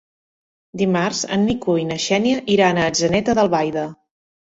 Dimarts 0.81 1.19
en 1.35 1.43
Nico 1.49 1.75
i 1.81 1.83
na 1.89 1.97
Xènia 2.05 2.39
iran 2.55 2.79
a 2.79 2.87
Atzeneta 2.93 3.37
d'Albaida. 3.41 3.85